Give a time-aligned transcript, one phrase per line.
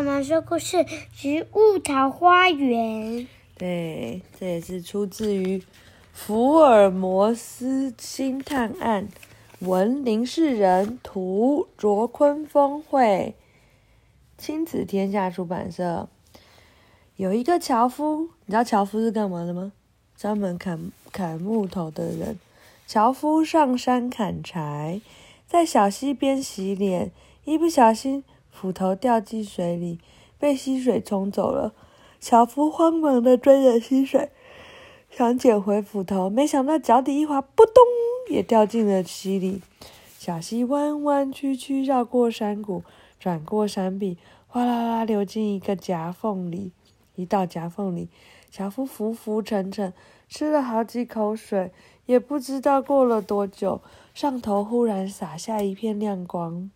[0.00, 0.78] 我们说故事
[1.14, 3.18] 《植物桃花源》。
[3.58, 5.62] 对，这也是出自于
[6.10, 9.08] 福尔摩斯星探案，
[9.58, 13.34] 文林世仁，图卓坤峰绘，
[14.38, 16.08] 亲子天下出版社。
[17.16, 19.70] 有一个樵夫，你知道樵夫是干嘛的吗？
[20.16, 22.38] 专门砍砍木头的人。
[22.86, 25.02] 樵夫上山砍柴，
[25.46, 27.10] 在小溪边洗脸，
[27.44, 28.24] 一不小心
[28.60, 29.98] 斧头掉进水里，
[30.38, 31.72] 被溪水冲走了。
[32.20, 34.28] 樵夫慌忙地追着溪水，
[35.10, 37.82] 想捡回斧头，没想到脚底一滑，扑通，
[38.28, 39.62] 也掉进了溪里。
[40.18, 42.84] 小溪弯弯曲曲，绕过山谷，
[43.18, 46.72] 转过山壁，哗啦啦流进一个夹缝里。
[47.14, 48.10] 一到夹缝里，
[48.50, 49.94] 樵夫浮浮沉沉，
[50.28, 51.72] 吃了好几口水。
[52.04, 53.80] 也不知道过了多久，
[54.12, 56.70] 上头忽然洒下一片亮光，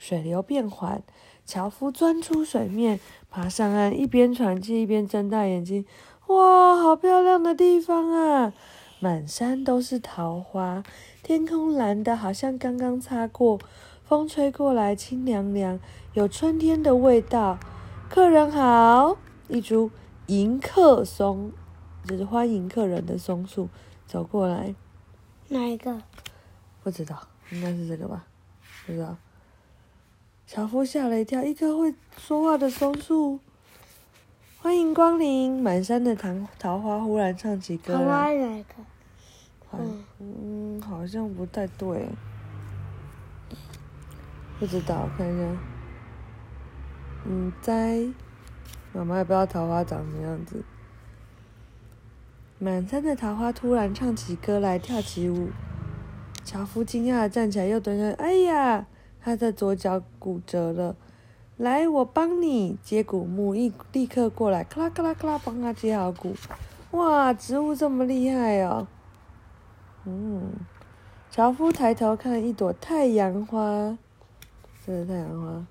[0.00, 1.02] 水流变缓，
[1.44, 5.84] 樵夫钻出水面，爬上岸，一边喘气一边睁大眼睛。
[6.28, 8.54] 哇，好漂亮的地方啊！
[8.98, 10.82] 满山都是桃花，
[11.22, 13.58] 天空蓝得好像刚刚擦过，
[14.02, 15.78] 风吹过来清凉凉，
[16.14, 17.58] 有春天的味道。
[18.08, 19.90] 客人好，一株
[20.28, 21.52] 迎客松，
[22.06, 23.68] 就是欢迎客人的松树。
[24.06, 24.74] 走过来，
[25.48, 26.02] 哪一个？
[26.82, 27.20] 不知道，
[27.50, 28.24] 应该是这个吧？
[28.86, 29.14] 不知道。
[30.52, 33.38] 樵夫吓了一跳，一棵会说话的松树。
[34.60, 35.62] 欢迎光临！
[35.62, 38.00] 满山的桃桃花忽然唱起歌来。
[38.00, 38.74] 桃花哪个？
[39.74, 42.08] 嗯嗯，好像不太对。
[44.58, 45.56] 不知道，我看一下。
[47.26, 48.08] 嗯，在
[48.92, 50.64] 妈妈也不知道桃花长什么样子。
[52.58, 55.50] 满山的桃花突然唱起歌来，跳起舞。
[56.42, 58.16] 樵夫惊讶的站起来，又蹲下。
[58.20, 58.88] 哎呀，
[59.22, 60.96] 他的左脚骨折了。
[61.56, 62.78] 来，我帮你。
[62.82, 66.34] 接骨木一立刻过来，咔啦咔啦咔啦，帮他接好骨。
[66.92, 68.88] 哇，植物这么厉害哦。
[70.06, 70.52] 嗯，
[71.30, 73.98] 樵夫抬头看一朵太阳花，
[74.84, 75.66] 这是太阳花，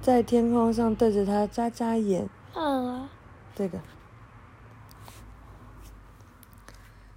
[0.00, 2.28] 在天空上对着他眨眨眼。
[2.54, 3.08] 嗯，
[3.54, 3.80] 这个。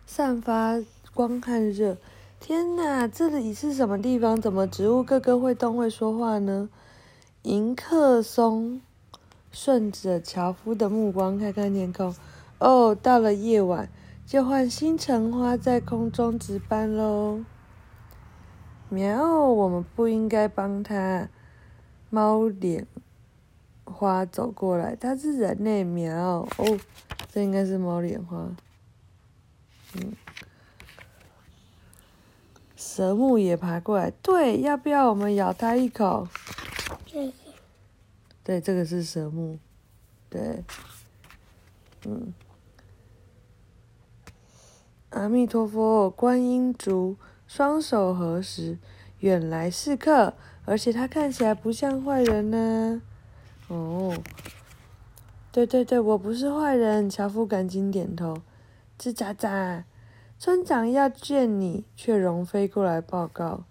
[0.06, 0.80] 散发
[1.14, 1.98] 光和热，
[2.46, 3.08] 天哪！
[3.08, 4.42] 这里是什么地方？
[4.42, 6.68] 怎么植物个个会动会说话呢？
[7.44, 8.82] 迎客松
[9.50, 12.14] 顺着樵夫的目光看看天空，
[12.60, 13.88] 哦，到了夜晚，
[14.26, 17.46] 就换星辰花在空中值班喽。
[18.90, 21.30] 喵，我们不应该帮它。
[22.10, 22.86] 猫脸
[23.86, 26.78] 花走过来，它是人类喵哦，
[27.32, 28.38] 这应该是猫脸花。
[29.96, 30.12] 嗯，
[32.96, 34.12] 蛇木也爬过来。
[34.22, 36.28] 对，要不要我们咬它一口？
[37.08, 37.34] 这个。
[38.44, 39.58] 对，这个是蛇木。
[40.30, 40.64] 对，
[42.06, 42.32] 嗯。
[45.10, 47.18] 阿弥陀佛，观音竹
[47.48, 48.78] 双手合十，
[49.22, 53.02] 远来是客，而且他看起来不像坏人呢。
[53.70, 54.16] 哦，
[55.52, 57.10] 对对对，我不是坏人。
[57.10, 58.44] 樵夫赶紧点头。
[59.00, 59.84] 吱喳喳，
[60.44, 63.64] 村长要见你，却荣飞过来报告。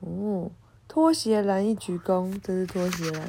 [0.00, 0.50] 哦，
[0.86, 3.26] 拖鞋男一鞠躬，这是拖鞋男。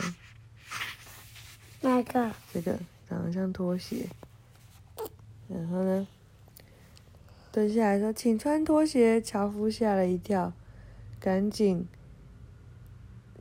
[1.79, 2.29] 哪个？
[2.51, 2.77] 这个
[3.07, 4.09] 长得像拖鞋。
[5.47, 6.05] 然后呢，
[7.53, 10.51] 蹲下来说：“请穿拖鞋。”樵夫吓了一跳，
[11.21, 11.87] 赶紧，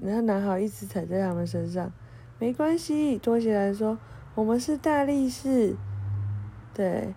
[0.00, 1.92] 然后拿好一直踩在他们身上。
[2.38, 3.98] 没关系，拖鞋男说
[4.36, 5.74] ：“我们是大力士。”
[6.72, 7.12] 对。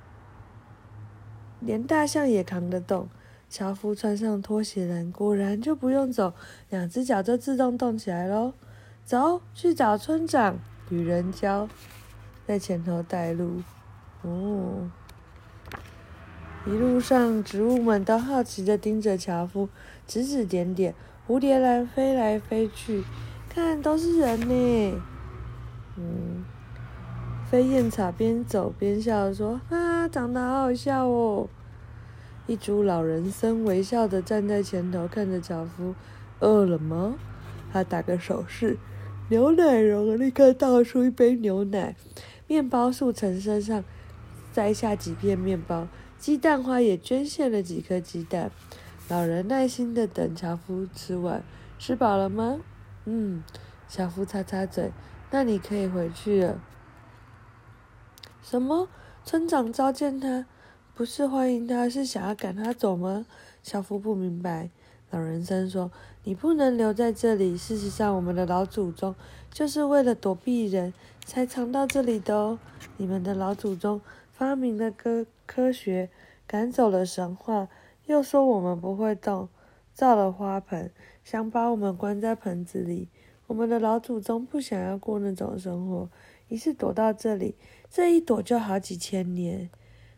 [1.60, 3.08] 连大象也扛得动。
[3.50, 6.34] 樵夫穿上拖鞋人，果然就不用走，
[6.70, 8.54] 两只脚就自动动起来喽。
[9.04, 10.60] 走，去找村长。
[10.90, 11.68] 旅人甲
[12.46, 13.64] 在前头带路。
[14.22, 14.90] 哦，
[16.66, 19.70] 一路上，植物们都好奇地盯着樵夫，
[20.06, 20.94] 指指点点。
[21.28, 23.04] 蝴蝶兰飞来飞去，
[23.50, 25.02] 看，都是人呢。
[25.96, 26.46] 嗯。
[27.50, 31.50] 飞燕草边走边笑说：“啊，长得好好笑哦！”
[32.46, 35.96] 一株老人参微笑的站在前头，看着樵夫。
[36.42, 37.16] 饿了吗？
[37.74, 38.78] 他打个手势，
[39.30, 41.96] 牛奶龙立刻倒出一杯牛奶。
[42.46, 43.84] 面包树从身上
[44.54, 45.88] 摘下几片面包，
[46.20, 48.52] 鸡蛋花也捐献了几颗鸡蛋。
[49.08, 51.44] 老人耐心的等樵夫吃完。
[51.80, 52.60] 吃饱了吗？
[53.06, 53.44] 嗯。
[53.88, 54.92] 樵夫擦擦嘴。
[55.32, 56.62] 那你可以回去了。
[58.50, 58.90] 什么？
[59.24, 60.48] 村长召见他，
[60.96, 63.28] 不是欢迎他，是想要赶他走吗？
[63.62, 64.72] 小夫不明白。
[65.12, 65.92] 老人参说
[66.26, 67.56] ：“你不能留在这里。
[67.56, 69.14] 事实上，我们的老祖宗
[69.52, 70.92] 就是为了躲避人
[71.24, 72.58] 才藏到这里的哦。
[72.98, 74.02] 你们的老祖宗
[74.32, 76.10] 发明了科科学，
[76.48, 77.68] 赶走了神话，
[78.08, 79.48] 又说我们不会动，
[79.94, 80.92] 造了花盆，
[81.24, 83.10] 想把我们关在盆子里。
[83.46, 86.10] 我们的老祖宗不想要过那种生活，
[86.50, 87.56] 于是躲到这里。
[87.90, 89.70] 这一躲就好几千年。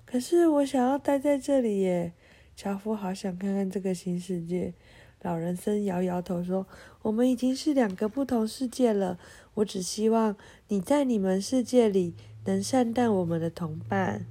[0.06, 2.14] 可是我想要待在这里耶。”
[2.54, 4.74] 樵夫好想看看这个新世界。
[5.22, 6.68] 老人生摇摇头说
[7.04, 9.18] ：“我们已经是两个不同世界了。
[9.54, 10.36] 我只希望
[10.68, 14.26] 你在你们世界里能善待我们的同伴。”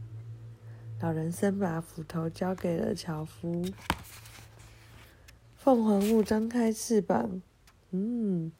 [1.00, 3.64] 老人生把斧头交给了樵夫。
[5.56, 7.40] 凤凰木张开翅膀，
[7.90, 8.52] 嗯，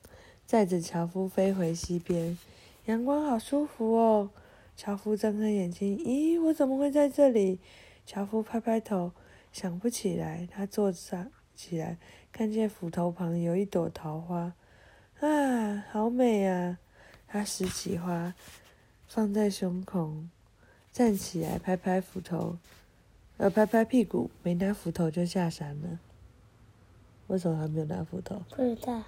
[0.47, 2.39] 载着樵夫飞回西边。
[2.91, 4.31] 阳光好舒服哦。
[4.77, 7.61] 樵夫睁开眼睛，咦，我怎么会在这里？
[8.05, 9.13] 樵夫拍拍头。
[9.53, 11.99] 想不起来，他坐上起来，
[12.33, 14.55] 看见斧头旁有一朵桃花，
[15.21, 16.79] 啊，好美啊！
[17.27, 18.35] 他拾起花，
[19.09, 20.15] 放在胸口，
[20.93, 22.59] 站起来，拍拍斧头，
[23.39, 25.99] 呃，拍拍屁股，没拿斧头就下山了。
[27.27, 28.43] 为什么还没有拿斧头？
[28.51, 29.03] 不知道。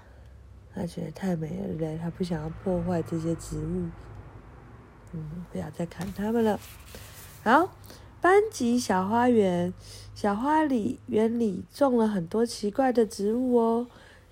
[0.74, 1.98] 他觉得太美了，对不对？
[1.98, 3.88] 他不想要破坏这些植物。
[5.12, 6.58] 嗯，不要再砍它们了。
[7.42, 7.70] 好。
[8.20, 9.74] 班级小花园，
[10.14, 13.88] 小花里园里种了很多奇怪的植物哦，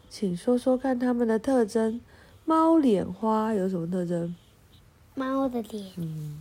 [0.08, 2.00] 请说说看它们的特征。
[2.44, 4.36] 猫脸花有什么特征？
[5.16, 5.90] 猫的脸。
[5.96, 6.40] 嗯。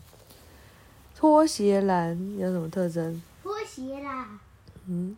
[1.15, 3.19] 拖鞋兰有什么特征？
[3.41, 4.39] 拖鞋啦。
[4.85, 5.17] 嗯。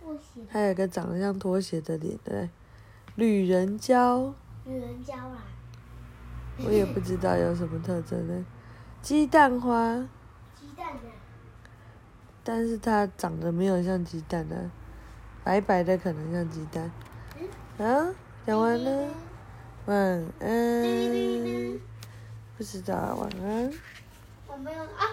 [0.00, 0.40] 拖鞋。
[0.48, 2.48] 还有一个长得像拖鞋的脸，对。
[3.16, 4.34] 旅人蕉。
[4.66, 5.38] 旅人蕉啦。
[6.64, 8.44] 我也不知道有什么特征呢。
[9.00, 10.06] 鸡蛋花。
[10.54, 11.00] 鸡蛋啊
[12.44, 14.70] 但是它长得没有像鸡蛋呢、啊，
[15.42, 16.90] 白白的可能像鸡蛋。
[17.78, 18.14] 啊，
[18.46, 19.08] 讲完了，
[19.86, 19.96] 晚
[20.40, 21.80] 安。
[22.58, 23.72] 不知道，晚安。
[24.46, 25.04] 我没有啊。